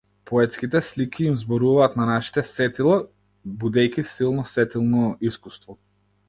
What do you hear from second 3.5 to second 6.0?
будејќи силно сетилно искуство.